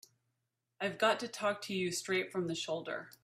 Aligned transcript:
I've 0.79 0.97
got 0.97 1.19
to 1.19 1.27
talk 1.27 1.61
to 1.65 1.75
you 1.75 1.91
straight 1.91 2.31
from 2.31 2.47
the 2.47 2.55
shoulder. 2.55 3.11